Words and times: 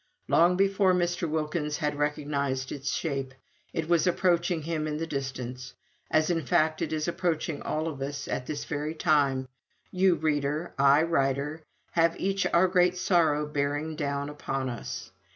Long 0.27 0.55
before 0.57 0.95
Mr. 0.95 1.29
Wilkins 1.29 1.77
had 1.77 1.93
recognised 1.95 2.71
its 2.71 2.91
shape, 2.91 3.35
it 3.71 3.87
was 3.87 4.07
approaching 4.07 4.63
him 4.63 4.87
in 4.87 4.97
the 4.97 5.05
distance 5.05 5.75
as, 6.09 6.31
in 6.31 6.43
fact, 6.43 6.81
it 6.81 6.91
is 6.91 7.07
approaching 7.07 7.61
all 7.61 7.87
of 7.87 8.01
us 8.01 8.27
at 8.27 8.47
this 8.47 8.65
very 8.65 8.95
time; 8.95 9.47
you, 9.91 10.15
reader, 10.15 10.73
I, 10.79 11.03
writer, 11.03 11.61
have 11.91 12.19
each 12.19 12.47
our 12.47 12.67
great 12.67 12.97
sorrow 12.97 13.45
bearing 13.45 13.95
down 13.95 14.27
upon 14.27 14.71
us. 14.71 15.11